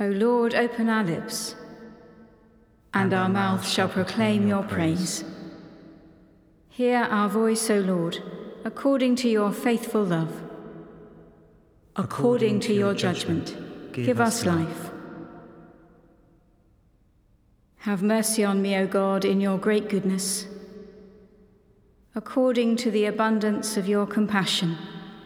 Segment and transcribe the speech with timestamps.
[0.00, 1.54] O Lord, open our lips,
[2.92, 5.22] and our mouth shall proclaim your praise.
[6.68, 8.18] Hear our voice, O Lord,
[8.64, 10.42] according to your faithful love.
[11.94, 13.56] According to your judgment,
[13.92, 14.90] give us life.
[17.76, 20.46] Have mercy on me, O God, in your great goodness.
[22.16, 24.76] According to the abundance of your compassion,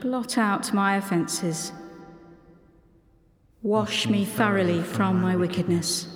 [0.03, 1.73] blot out my offences.
[3.69, 6.09] Wash me thoroughly from my wickedness,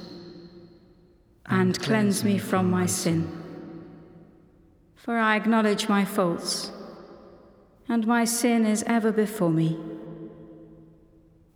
[1.45, 3.31] and cleanse me from my sin.
[4.97, 6.73] For I acknowledge my faults,
[7.91, 9.79] and my sin is ever before me.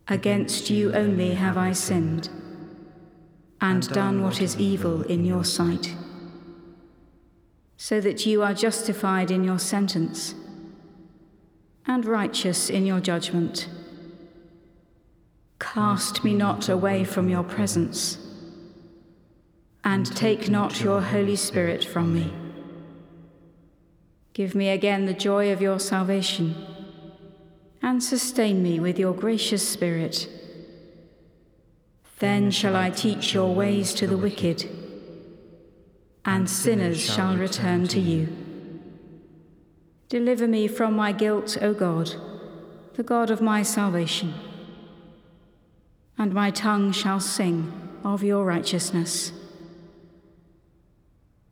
[0.07, 2.29] Against you only have I sinned,
[3.59, 5.95] and done what is evil in your sight,
[7.75, 10.35] so that you are justified in your sentence,
[11.87, 13.67] and righteous in your judgment.
[15.59, 18.19] Cast me not away from your presence,
[19.83, 22.31] and take not your Holy Spirit from me.
[24.33, 26.55] Give me again the joy of your salvation,
[27.81, 30.29] and sustain me with your gracious Spirit.
[32.19, 34.69] Then shall I teach your ways to the wicked,
[36.23, 38.27] and sinners shall return to you.
[40.07, 42.13] Deliver me from my guilt, O God,
[42.93, 44.35] the God of my salvation
[46.17, 47.71] and my tongue shall sing
[48.03, 49.31] of your righteousness.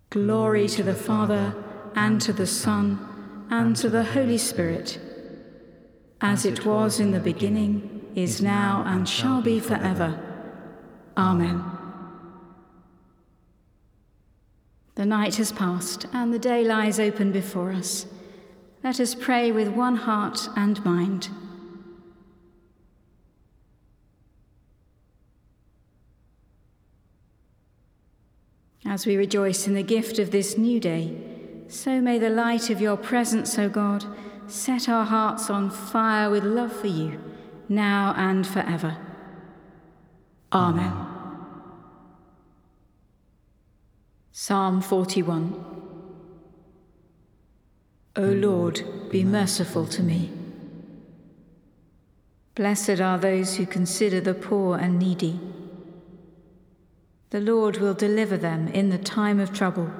[0.09, 1.53] Glory to the Father,
[1.95, 4.99] and to the Son, and to the Holy Spirit,
[6.21, 10.19] as it was in the beginning, is now, and shall be forever.
[11.17, 11.63] Amen.
[14.95, 18.05] The night has passed, and the day lies open before us.
[18.83, 21.30] Let us pray with one heart and mind.
[28.86, 31.17] As we rejoice in the gift of this new day,
[31.67, 34.05] so may the light of your presence, O God,
[34.48, 37.20] set our hearts on fire with love for you,
[37.67, 38.98] now and forever.
[40.54, 40.93] Amen.
[44.32, 45.76] Psalm 41
[48.17, 50.31] O Lord, be merciful to me.
[52.54, 55.39] Blessed are those who consider the poor and needy.
[57.31, 59.91] The Lord will deliver them in the time of trouble.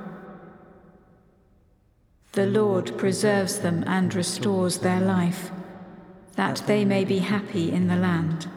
[2.33, 5.51] The Lord preserves them and restores their life,
[6.35, 8.49] that they may be happy in the land.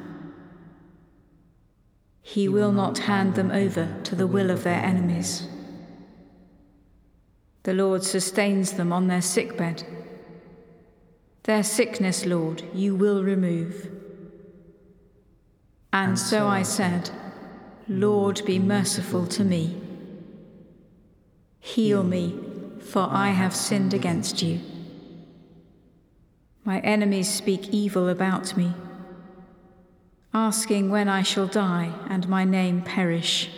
[2.23, 5.47] He will not hand them over to the will of their enemies.
[7.63, 9.85] The Lord sustains them on their sickbed.
[11.45, 13.91] Their sickness, Lord, you will remove.
[15.93, 17.11] And so I said,
[17.89, 19.81] Lord, be merciful to me.
[21.59, 22.39] Heal me,
[22.81, 24.61] for I have sinned against you.
[26.65, 28.75] My enemies speak evil about me,
[30.35, 33.49] asking when I shall die and my name perish.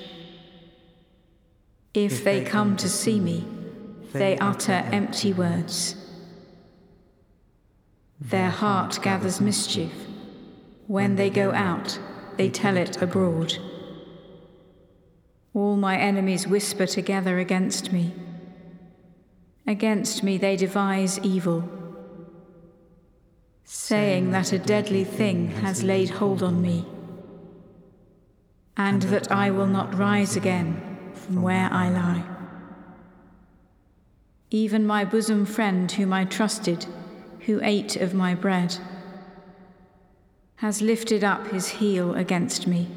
[1.93, 3.45] If they come to see me,
[4.13, 5.97] they utter empty words.
[8.21, 9.93] Their heart gathers mischief.
[10.87, 11.99] When they go out,
[12.37, 13.59] they tell it abroad.
[15.53, 18.13] All my enemies whisper together against me.
[19.67, 21.69] Against me they devise evil,
[23.65, 26.87] saying that a deadly thing has laid hold on me,
[28.77, 32.25] and that I will not rise again from where I lie.
[34.51, 36.87] Even my bosom friend, whom I trusted,
[37.41, 38.79] who ate of my bread,
[40.57, 42.89] has lifted up his heel against me.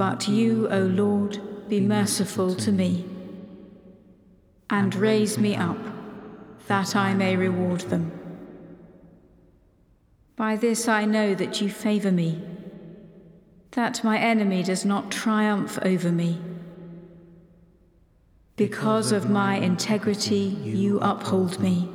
[0.00, 3.04] But you, O Lord, be merciful to me,
[4.70, 5.76] and raise me up,
[6.68, 8.10] that I may reward them.
[10.36, 12.42] By this I know that you favour me,
[13.72, 16.40] that my enemy does not triumph over me.
[18.56, 21.90] Because of my integrity, you uphold me,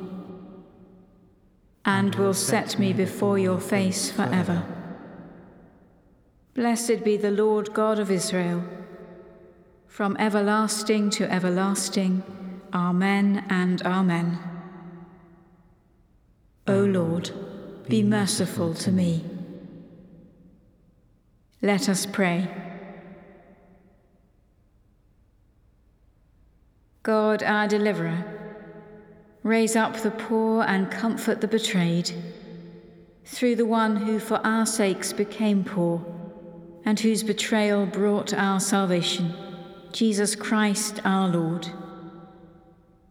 [1.84, 4.75] and will set me before your face forever.
[6.56, 8.64] Blessed be the Lord God of Israel,
[9.86, 12.22] from everlasting to everlasting.
[12.72, 14.38] Amen and Amen.
[16.66, 17.30] O Lord,
[17.86, 19.22] be merciful to me.
[21.60, 22.48] Let us pray.
[27.02, 28.24] God, our deliverer,
[29.42, 32.12] raise up the poor and comfort the betrayed,
[33.26, 36.15] through the one who for our sakes became poor
[36.86, 39.34] and whose betrayal brought our salvation,
[39.92, 41.68] Jesus Christ our Lord.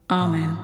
[0.10, 0.57] Amen.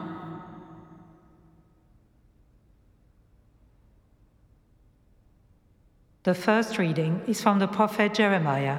[6.24, 8.78] The first reading is from the prophet Jeremiah,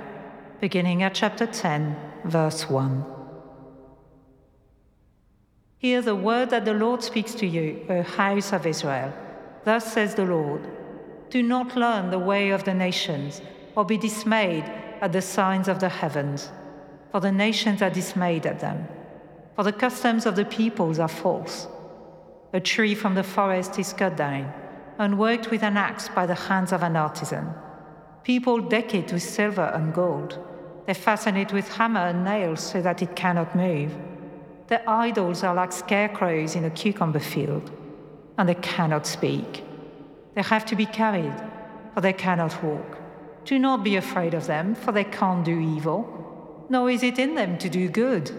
[0.61, 3.05] beginning at chapter 10, verse 1.
[5.77, 9.13] Hear the word that the Lord speaks to you, O house of Israel.
[9.65, 10.67] Thus says the Lord
[11.29, 13.43] Do not learn the way of the nations
[13.77, 14.65] or be dismayed
[15.01, 16.51] at the signs of the heavens.
[17.11, 18.87] For the nations are dismayed at them.
[19.57, 21.67] For the customs of the peoples are false.
[22.53, 24.53] A tree from the forest is cut down
[24.99, 27.53] and worked with an axe by the hands of an artisan.
[28.25, 30.39] People deck it with silver and gold.
[30.87, 33.95] They fasten it with hammer and nails so that it cannot move.
[34.69, 37.71] Their idols are like scarecrows in a cucumber field,
[38.39, 39.65] and they cannot speak.
[40.35, 41.35] They have to be carried,
[41.95, 43.02] for they cannot walk.
[43.45, 47.35] Do not be afraid of them, for they can't do evil, nor is it in
[47.35, 48.31] them to do good.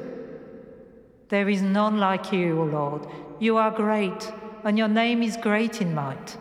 [1.30, 3.08] There is none like you, O Lord.
[3.40, 4.32] You are great,
[4.64, 6.38] and your name is great in might.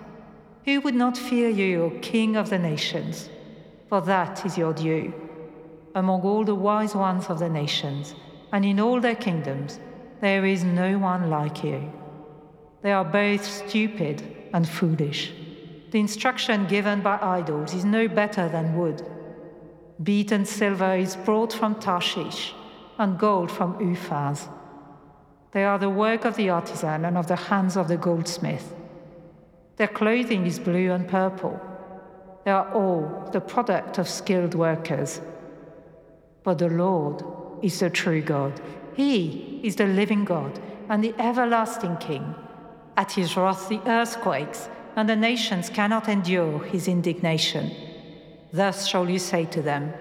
[0.64, 3.28] Who would not fear you, O King of the nations?
[3.88, 5.12] For that is your due.
[5.94, 8.14] Among all the wise ones of the nations,
[8.52, 9.80] and in all their kingdoms,
[10.20, 11.92] there is no one like you.
[12.82, 14.22] They are both stupid
[14.52, 15.32] and foolish.
[15.92, 19.06] The instruction given by idols is no better than wood.
[20.02, 22.54] Beaten silver is brought from Tarshish,
[22.98, 24.48] and gold from Uphaz.
[25.52, 28.74] They are the work of the artisan and of the hands of the goldsmith.
[29.76, 31.60] Their clothing is blue and purple.
[32.46, 35.20] They are all the product of skilled workers.
[36.42, 37.22] But the Lord
[37.62, 38.58] is the true God.
[38.94, 42.34] He is the living God and the everlasting King.
[42.96, 47.74] At his wrath, the earth quakes and the nations cannot endure his indignation.
[48.52, 49.92] Thus shall you say to them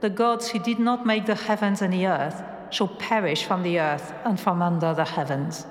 [0.00, 3.80] The gods who did not make the heavens and the earth shall perish from the
[3.80, 5.66] earth and from under the heavens.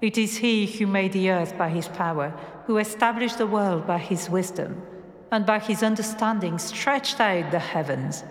[0.00, 2.34] It is he who made the earth by his power,
[2.66, 4.82] who established the world by his wisdom,
[5.30, 8.24] and by his understanding stretched out the heavens.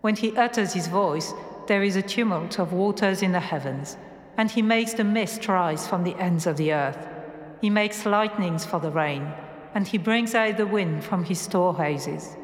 [0.00, 1.34] When he utters his voice,
[1.66, 3.98] there is a tumult of waters in the heavens,
[4.38, 7.17] and he makes the mist rise from the ends of the earth.
[7.60, 9.32] He makes lightnings for the rain,
[9.74, 12.36] and he brings out the wind from his storehouses.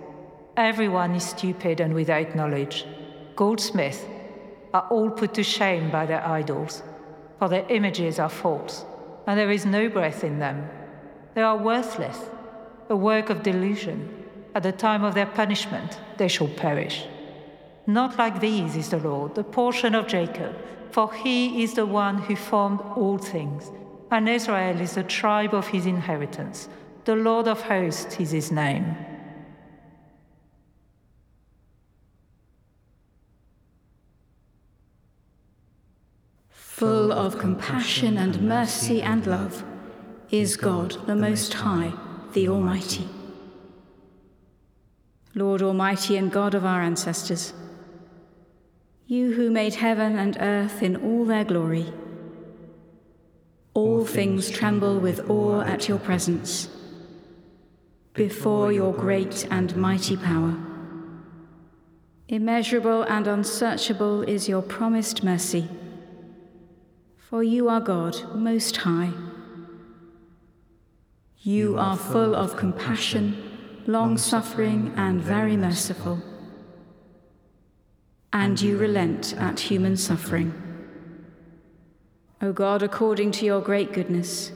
[0.56, 2.84] Everyone is stupid and without knowledge.
[3.36, 4.04] Goldsmiths
[4.72, 6.82] are all put to shame by their idols,
[7.38, 8.84] for their images are false,
[9.26, 10.68] and there is no breath in them.
[11.34, 12.18] They are worthless,
[12.88, 14.22] a work of delusion.
[14.54, 17.06] At the time of their punishment, they shall perish.
[17.86, 20.56] Not like these is the Lord, the portion of Jacob,
[20.90, 23.70] for he is the one who formed all things
[24.14, 26.68] and Israel is the tribe of his inheritance.
[27.04, 28.96] The Lord of hosts is his name.
[36.50, 39.64] Full of compassion and mercy and love
[40.30, 41.92] is God, the Most High,
[42.34, 43.08] the Almighty.
[45.34, 47.52] Lord Almighty and God of our ancestors,
[49.06, 51.92] you who made heaven and earth in all their glory,
[53.74, 56.68] all things tremble with awe at your presence,
[58.14, 60.56] before your great and mighty power.
[62.28, 65.68] Immeasurable and unsearchable is your promised mercy,
[67.18, 69.12] for you are God most high.
[71.40, 76.22] You are full of compassion, long suffering, and very merciful,
[78.32, 80.54] and you relent at human suffering.
[82.44, 84.52] O God, according to your great goodness.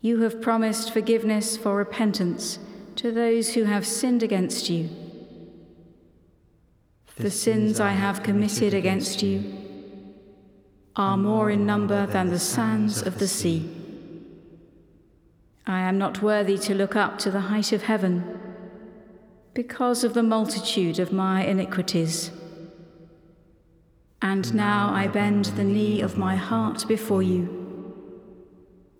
[0.00, 2.58] You have promised forgiveness for repentance
[2.96, 4.90] to those who have sinned against you.
[7.14, 9.56] The sins I have committed against you
[10.96, 13.70] are more in number than the sands of the sea.
[15.64, 18.40] I am not worthy to look up to the height of heaven
[19.54, 22.32] because of the multitude of my iniquities.
[24.20, 27.94] And now I bend the knee of my heart before you,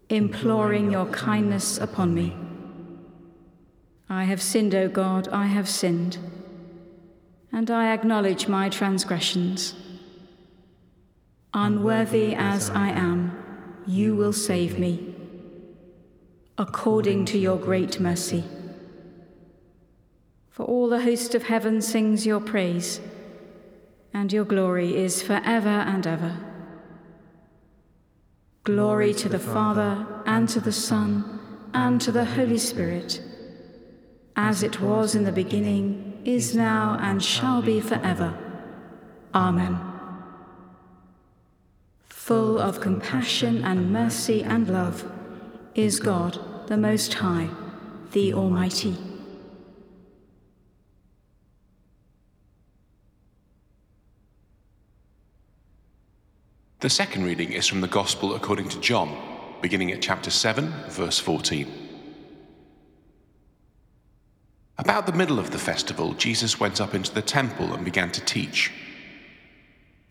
[0.09, 2.37] imploring your kindness upon me.
[4.09, 6.19] I have sinned, O God, I have sinned,
[7.53, 9.75] and I acknowledge my transgressions.
[11.53, 13.37] Unworthy as I am,
[13.87, 15.15] you will save me,
[16.57, 18.45] according to your great mercy.
[20.51, 23.01] For all the host of heaven sings your praise
[24.13, 26.37] and your glory is for ever and ever.
[28.65, 31.41] Glory to the Father, and to the Son,
[31.73, 33.23] and to the Holy Spirit,
[34.37, 38.37] as it was in the beginning, is now, and shall be forever.
[39.35, 39.81] Amen.
[42.09, 45.11] Full of compassion and mercy and love
[45.75, 46.39] is God,
[46.69, 47.49] the Most High,
[48.13, 49.08] the Almighty.
[56.81, 59.21] The second reading is from the Gospel according to John,
[59.61, 61.67] beginning at chapter 7, verse 14.
[64.79, 68.25] About the middle of the festival, Jesus went up into the temple and began to
[68.25, 68.71] teach.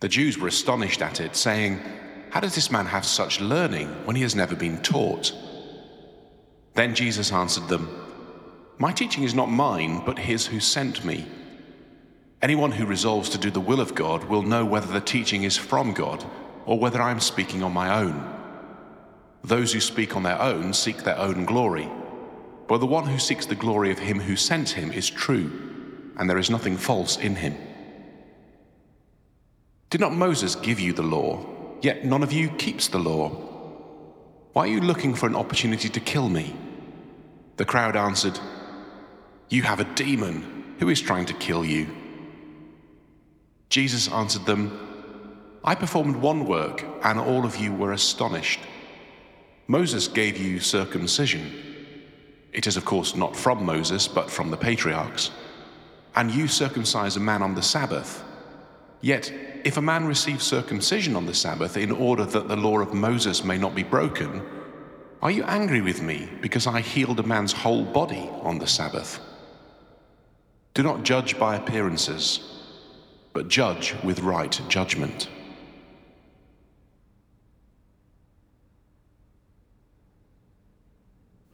[0.00, 1.80] The Jews were astonished at it, saying,
[2.28, 5.32] How does this man have such learning when he has never been taught?
[6.74, 7.88] Then Jesus answered them,
[8.76, 11.26] My teaching is not mine, but his who sent me.
[12.42, 15.56] Anyone who resolves to do the will of God will know whether the teaching is
[15.56, 16.26] from God
[16.68, 18.22] or whether I am speaking on my own.
[19.42, 21.88] Those who speak on their own seek their own glory,
[22.68, 25.50] but the one who seeks the glory of him who sent him is true,
[26.18, 27.56] and there is nothing false in him.
[29.88, 31.46] Did not Moses give you the law,
[31.80, 33.30] yet none of you keeps the law?
[34.52, 36.54] Why are you looking for an opportunity to kill me?
[37.56, 38.38] The crowd answered,
[39.48, 40.74] You have a demon.
[40.80, 41.88] Who is trying to kill you?
[43.70, 44.97] Jesus answered them,
[45.64, 48.60] I performed one work, and all of you were astonished.
[49.66, 51.52] Moses gave you circumcision.
[52.52, 55.30] It is, of course, not from Moses, but from the patriarchs.
[56.16, 58.24] And you circumcise a man on the Sabbath.
[59.00, 59.32] Yet,
[59.64, 63.44] if a man receives circumcision on the Sabbath in order that the law of Moses
[63.44, 64.42] may not be broken,
[65.20, 69.20] are you angry with me because I healed a man's whole body on the Sabbath?
[70.74, 72.40] Do not judge by appearances,
[73.32, 75.28] but judge with right judgment.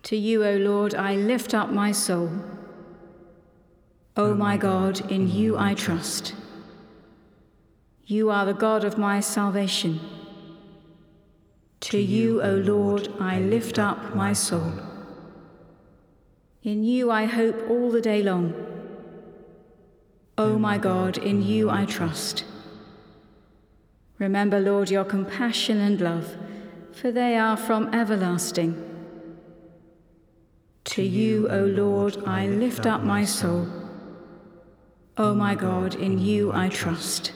[0.05, 2.31] To you, O Lord, I lift up my soul.
[4.17, 6.35] O oh, my God, in you I trust.
[8.05, 9.99] You are the God of my salvation.
[11.81, 14.75] To you, O Lord, I lift up my soul.
[16.63, 18.53] In you I hope all the day long.
[20.37, 22.45] O oh, my God, in you I trust.
[24.19, 26.37] Remember, Lord, your compassion and love,
[26.93, 28.94] for they are from everlasting.
[30.85, 33.67] To you, O Lord, I lift up my soul.
[35.17, 37.33] O my God, in you I trust.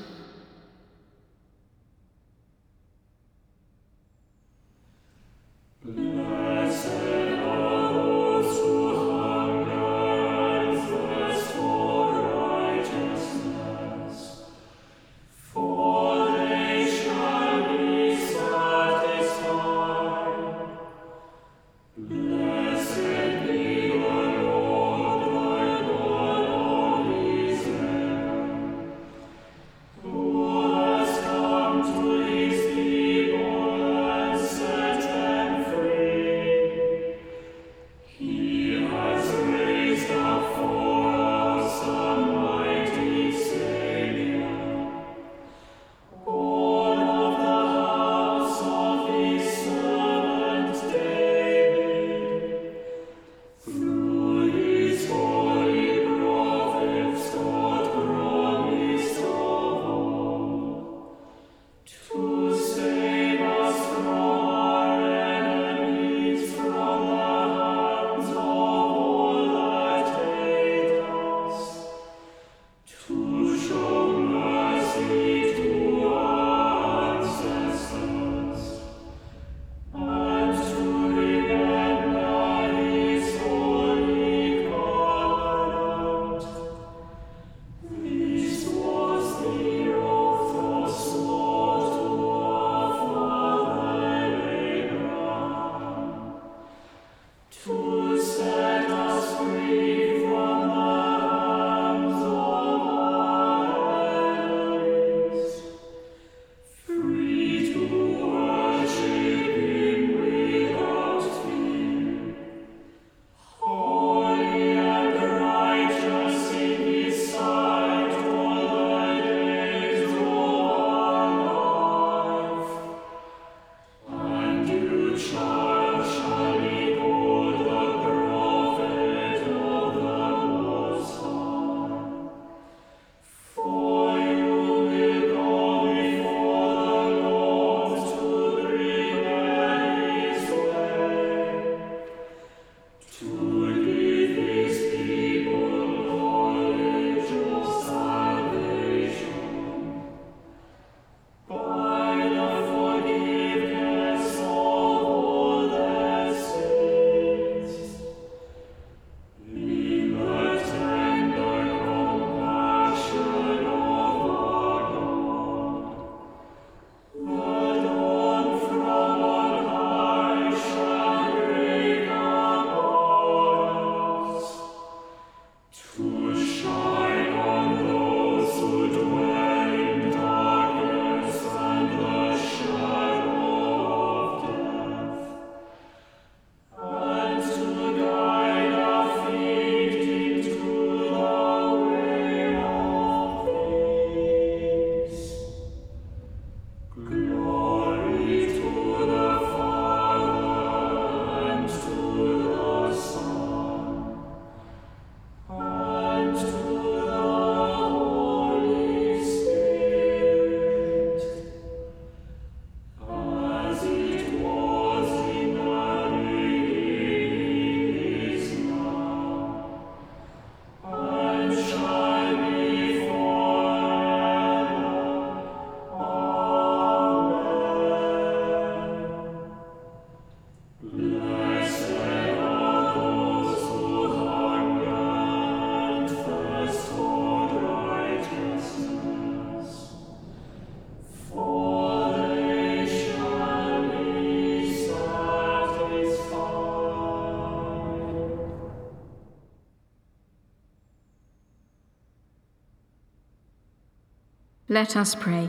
[254.70, 255.48] Let us pray.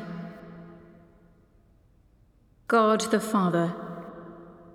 [2.69, 3.75] God the Father,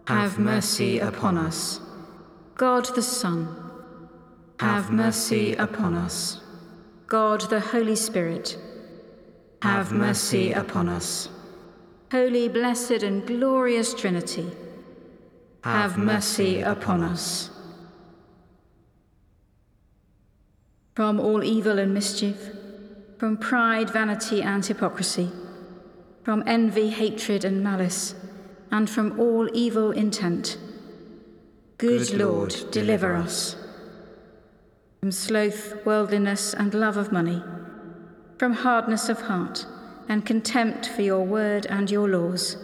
[0.07, 1.81] have mercy upon us.
[2.55, 3.49] God the Son,
[4.61, 6.43] have mercy upon us.
[7.07, 8.59] God the Holy Spirit,
[9.63, 11.31] have mercy upon us.
[12.13, 14.51] Holy, blessed, and glorious Trinity,
[15.63, 17.49] have mercy upon us.
[20.95, 22.51] From all evil and mischief,
[23.19, 25.31] from pride, vanity, and hypocrisy,
[26.23, 28.15] from envy, hatred, and malice,
[28.71, 30.59] and from all evil intent.
[31.79, 33.57] Good, Good Lord, Lord, deliver us.
[35.01, 37.43] From sloth, worldliness, and love of money,
[38.39, 39.67] from hardness of heart,
[40.09, 42.57] and contempt for your word and your laws.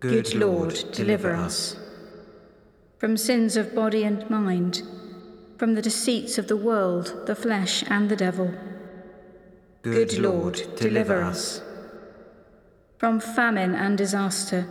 [0.00, 1.76] Good, Good Lord, Lord, deliver us.
[2.98, 4.82] From sins of body and mind,
[5.58, 8.52] from the deceits of the world, the flesh, and the devil.
[9.86, 11.62] Good, Lord, deliver us.
[12.98, 14.66] From famine and disaster,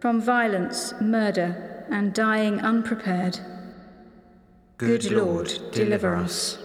[0.00, 3.38] from violence, murder, and dying unprepared.
[4.78, 6.58] Good, Lord, deliver us.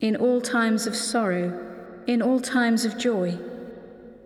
[0.00, 1.56] In all times of sorrow,
[2.08, 3.38] in all times of joy,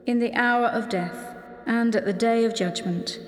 [0.06, 3.20] in the hour of death, and at the day of judgment.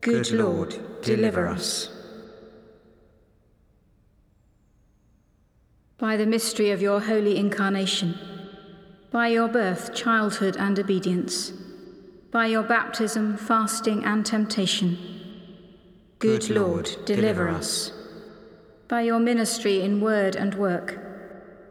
[0.00, 1.91] Good Lord, deliver us.
[6.02, 8.18] By the mystery of your holy incarnation,
[9.12, 11.52] by your birth, childhood, and obedience,
[12.32, 14.98] by your baptism, fasting, and temptation,
[16.18, 17.92] Good, Good Lord, deliver, deliver us.
[18.88, 20.98] By your ministry in word and work,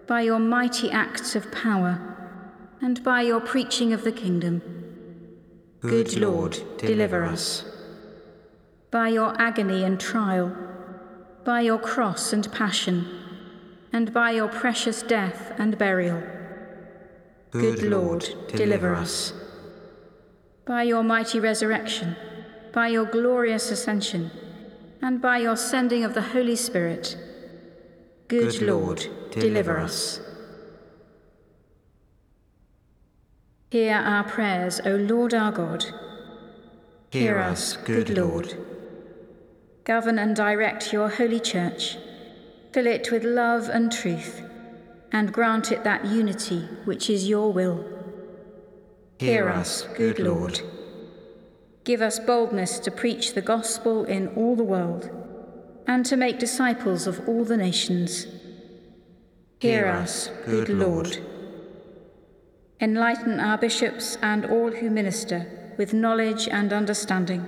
[0.08, 2.00] by your mighty acts of power,
[2.82, 4.62] and by your preaching of the kingdom,
[5.82, 7.66] Good, Good Lord, deliver us.
[8.92, 10.56] By your agony and trial,
[11.44, 13.06] by your cross and passion,
[13.94, 16.22] and by your precious death and burial.
[17.52, 19.34] Good, Good Lord, deliver us.
[20.66, 22.16] By your mighty resurrection,
[22.72, 24.32] by your glorious ascension,
[25.02, 27.18] and by your sending of the Holy Spirit.
[28.30, 30.22] Good, Good Lord, deliver us.
[33.72, 35.86] Hear our prayers, O Lord our God.
[37.10, 38.58] Hear us, good Lord.
[39.84, 41.98] Govern and direct your holy church
[42.72, 44.42] Fill it with love and truth,
[45.12, 47.86] and grant it that unity which is your will.
[49.20, 50.62] Hear us, good Lord.
[51.84, 55.10] Give us boldness to preach the gospel in all the world,
[55.86, 58.26] and to make disciples of all the nations.
[59.60, 61.18] Hear us, good Lord.
[62.80, 67.48] Enlighten our bishops and all who minister with knowledge and understanding,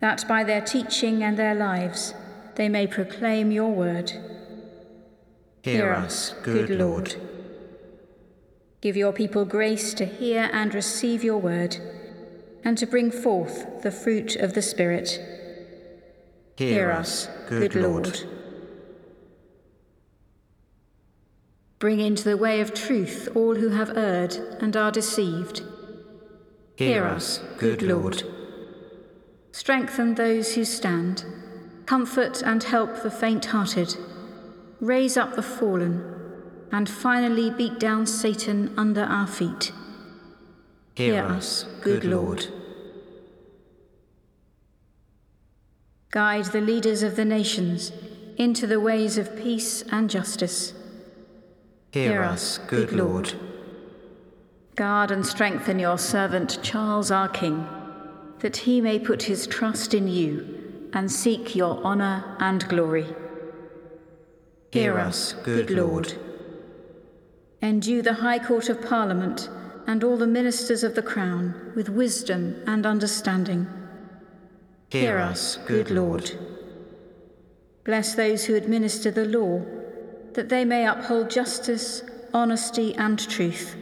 [0.00, 2.14] that by their teaching and their lives,
[2.58, 4.12] they may proclaim your word.
[5.62, 7.14] Hear us, good Lord.
[8.80, 11.76] Give your people grace to hear and receive your word,
[12.64, 15.20] and to bring forth the fruit of the Spirit.
[16.56, 18.24] Hear us, good Lord.
[21.78, 25.62] Bring into the way of truth all who have erred and are deceived.
[26.74, 28.24] Hear us, good Lord.
[29.52, 31.24] Strengthen those who stand
[31.88, 33.96] Comfort and help the faint hearted,
[34.78, 36.04] raise up the fallen,
[36.70, 39.72] and finally beat down Satan under our feet.
[40.96, 42.48] Hear, Hear us, good Lord.
[46.10, 47.90] Guide the leaders of the nations
[48.36, 50.74] into the ways of peace and justice.
[51.92, 53.32] Hear, Hear us, good Lord.
[54.76, 57.66] Guard and strengthen your servant Charles our King,
[58.40, 60.57] that he may put his trust in you
[60.92, 63.06] and seek your honour and glory.
[64.72, 66.14] Hear us, good Lord.
[67.62, 69.48] Endue the High Court of Parliament
[69.86, 73.66] and all the ministers of the Crown with wisdom and understanding.
[74.90, 76.32] Hear us, good Lord.
[77.84, 79.64] Bless those who administer the law,
[80.34, 82.02] that they may uphold justice,
[82.34, 83.76] honesty, and truth.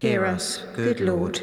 [0.00, 1.42] Hear us, good Lord.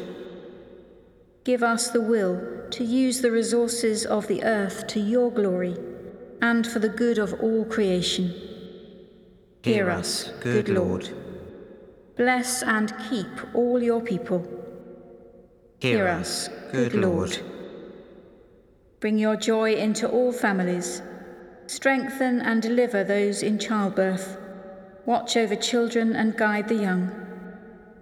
[1.44, 5.76] Give us the will to use the resources of the earth to your glory
[6.42, 8.34] and for the good of all creation.
[9.62, 11.10] Hear us, good Lord.
[12.16, 14.46] Bless and keep all your people.
[15.80, 17.38] Hear us, good Lord.
[19.00, 21.02] Bring your joy into all families.
[21.66, 24.36] Strengthen and deliver those in childbirth.
[25.06, 27.10] Watch over children and guide the young.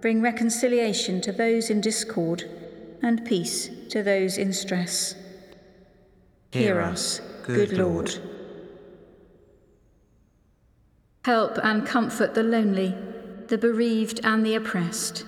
[0.01, 2.49] Bring reconciliation to those in discord
[3.01, 5.15] and peace to those in stress.
[6.51, 8.15] Hear us, good Lord.
[11.25, 12.95] Help and comfort the lonely,
[13.47, 15.25] the bereaved and the oppressed.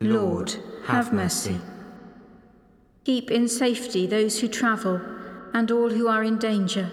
[0.00, 0.54] Lord,
[0.86, 1.60] have mercy.
[3.04, 5.00] Keep in safety those who travel
[5.54, 6.90] and all who are in danger.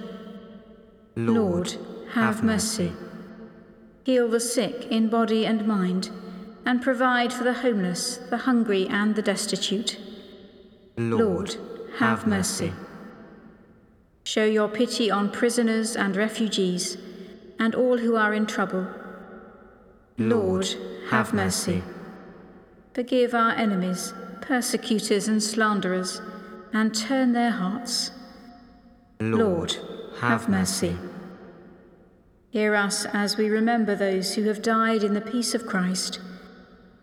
[1.15, 1.76] Lord,
[2.13, 2.93] have mercy.
[4.04, 6.10] Heal the sick in body and mind,
[6.65, 9.97] and provide for the homeless, the hungry, and the destitute.
[10.97, 11.56] Lord,
[11.99, 12.73] have mercy.
[14.23, 16.97] Show your pity on prisoners and refugees,
[17.60, 18.88] and all who are in trouble.
[20.17, 20.67] Lord,
[21.10, 21.84] have mercy.
[22.93, 26.21] Forgive our enemies, persecutors, and slanderers,
[26.71, 28.12] and turn their hearts.
[29.19, 29.76] Lord,
[30.19, 30.95] have mercy.
[32.49, 36.19] Hear us as we remember those who have died in the peace of Christ,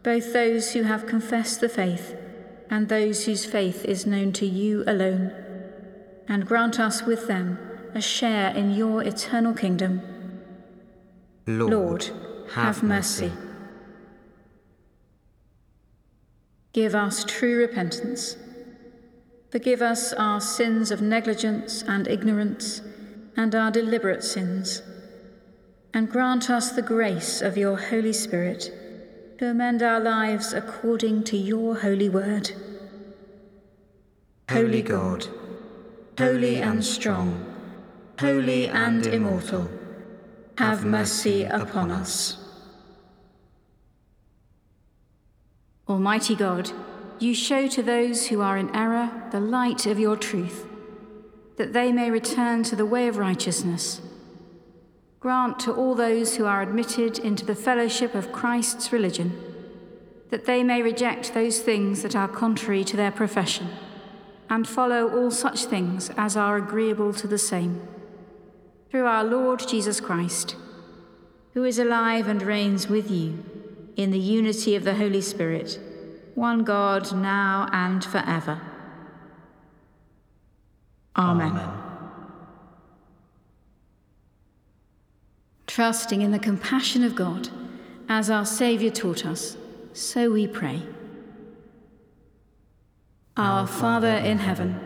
[0.03, 2.17] both those who have confessed the faith
[2.71, 5.33] and those whose faith is known to you alone,
[6.29, 7.59] and grant us with them
[7.95, 10.01] a share in your eternal kingdom.
[11.47, 12.11] Lord,
[12.53, 13.33] have mercy.
[16.73, 18.37] Give us true repentance.
[19.51, 22.81] Forgive us our sins of negligence and ignorance
[23.37, 24.83] and our deliberate sins
[25.93, 28.73] and grant us the grace of your Holy Spirit
[29.41, 32.51] to amend our lives according to your holy word.
[34.51, 35.29] Holy God,
[36.19, 37.47] holy and strong,
[38.19, 39.67] holy and immortal,
[40.59, 42.37] have mercy upon us.
[45.89, 46.71] Almighty God,
[47.19, 50.67] you show to those who are in error the light of your truth,
[51.57, 54.03] that they may return to the way of righteousness
[55.21, 59.39] Grant to all those who are admitted into the fellowship of Christ's religion
[60.31, 63.69] that they may reject those things that are contrary to their profession
[64.49, 67.87] and follow all such things as are agreeable to the same.
[68.91, 70.57] Through our Lord Jesus Christ,
[71.55, 73.45] who is alive and reigns with you
[73.97, 75.79] in the unity of the Holy Spirit,
[76.35, 78.61] one God, now and forever.
[81.17, 81.51] Amen.
[81.51, 81.80] Amen.
[85.81, 87.49] Trusting in the compassion of God,
[88.07, 89.57] as our Saviour taught us,
[89.95, 90.83] so we pray.
[93.35, 94.79] Our Father in heaven,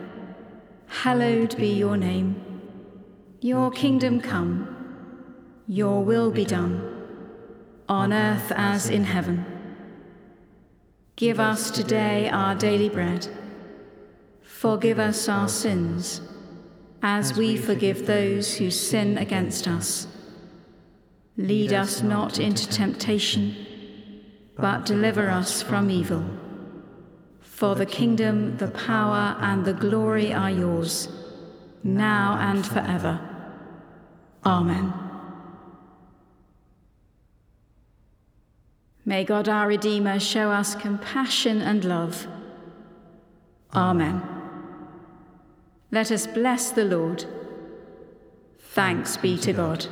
[0.87, 2.41] hallowed be your name.
[3.41, 4.73] Your kingdom come,
[5.67, 6.79] your will be done,
[7.89, 9.43] on earth as in heaven.
[11.17, 13.27] Give us today our daily bread.
[14.43, 16.21] Forgive us our sins,
[17.01, 20.07] as we forgive those who sin against us
[21.37, 23.55] Lead us not into temptation,
[24.55, 26.23] but deliver us from evil.
[27.41, 31.09] For the kingdom, the power, and the glory are yours,
[31.83, 33.19] now and forever.
[34.45, 34.93] Amen.
[39.03, 42.27] May God our Redeemer show us compassion and love.
[43.73, 44.21] Amen.
[45.91, 47.25] Let us bless the Lord.
[48.59, 49.85] Thanks be to God.